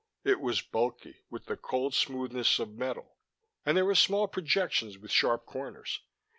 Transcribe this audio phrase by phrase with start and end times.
[0.23, 3.17] It was bulky, with the cold smoothness of metal,
[3.63, 5.99] and there were small projections with sharp corners.